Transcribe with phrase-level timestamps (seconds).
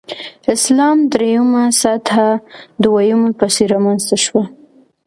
[0.55, 2.13] اسلام درېمه سطح
[2.83, 4.43] دویمې پسې رامنځته شوه.